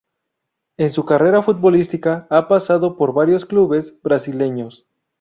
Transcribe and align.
En 0.77 0.89
su 0.91 1.05
carrera 1.05 1.43
futbolista 1.43 2.25
ha 2.31 2.47
pasado 2.47 2.97
por 2.97 3.13
varios 3.13 3.45
clubes 3.45 4.01
brasileños. 4.01 4.87